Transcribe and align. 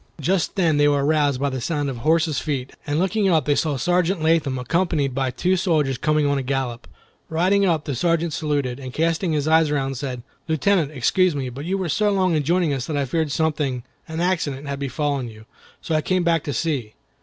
Just 0.19 0.55
then 0.55 0.77
they 0.77 0.87
were 0.87 1.05
aroused 1.05 1.39
by 1.39 1.51
the 1.51 1.61
sound 1.61 1.87
of 1.87 1.97
horses' 1.97 2.39
feet, 2.39 2.71
and 2.87 2.97
looking 2.97 3.29
up 3.29 3.45
they 3.45 3.53
saw 3.53 3.77
Sergeant 3.77 4.23
Latham 4.23 4.57
accompanied 4.57 5.13
by 5.13 5.29
two 5.29 5.55
soldiers 5.55 5.99
coming 5.99 6.25
on 6.25 6.39
a 6.39 6.41
gallop. 6.41 6.87
Riding 7.29 7.67
up, 7.67 7.85
the 7.85 7.93
Sergeant 7.93 8.33
saluted, 8.33 8.79
and 8.79 8.95
casting 8.95 9.31
his 9.31 9.43
sharp 9.43 9.53
eyes 9.61 9.69
around, 9.69 9.97
said, 9.97 10.23
"Lieutenant, 10.47 10.89
excuse 10.89 11.35
me, 11.35 11.49
but 11.49 11.65
you 11.65 11.77
were 11.77 11.87
so 11.87 12.09
long 12.11 12.33
in 12.35 12.41
joining 12.41 12.73
us 12.73 12.87
that 12.87 12.97
I 12.97 13.05
feared 13.05 13.31
something—an 13.31 14.19
accident—had 14.19 14.79
befallen 14.79 15.29
you, 15.29 15.45
so 15.83 15.93
I 15.93 16.01
came 16.01 16.23
back 16.23 16.43
to 16.45 16.53
see. 16.53 16.95